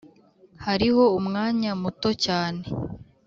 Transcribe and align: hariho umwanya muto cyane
hariho 0.65 1.03
umwanya 1.19 1.71
muto 1.81 2.09
cyane 2.25 2.63